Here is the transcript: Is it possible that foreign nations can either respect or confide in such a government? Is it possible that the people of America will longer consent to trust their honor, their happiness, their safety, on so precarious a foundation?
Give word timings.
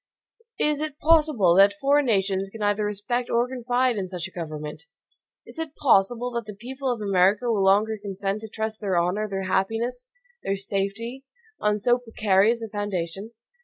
Is 0.57 0.79
it 0.81 0.97
possible 0.97 1.53
that 1.57 1.75
foreign 1.79 2.07
nations 2.07 2.49
can 2.49 2.63
either 2.63 2.83
respect 2.83 3.29
or 3.29 3.47
confide 3.47 3.97
in 3.97 4.07
such 4.07 4.27
a 4.27 4.31
government? 4.31 4.87
Is 5.45 5.59
it 5.59 5.75
possible 5.75 6.31
that 6.31 6.45
the 6.47 6.55
people 6.55 6.91
of 6.91 7.01
America 7.01 7.51
will 7.51 7.63
longer 7.63 7.99
consent 8.01 8.41
to 8.41 8.47
trust 8.47 8.81
their 8.81 8.97
honor, 8.97 9.29
their 9.29 9.43
happiness, 9.43 10.09
their 10.41 10.57
safety, 10.57 11.23
on 11.59 11.77
so 11.77 11.99
precarious 11.99 12.63
a 12.63 12.67
foundation? 12.67 13.29